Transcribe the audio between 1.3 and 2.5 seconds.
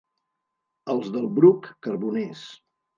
Bruc, carboners.